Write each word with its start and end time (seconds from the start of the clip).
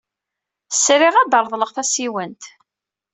Sriɣ 0.73 1.15
ad 1.17 1.27
d-reḍleɣ 1.31 1.69
tasiwant. 1.71 2.43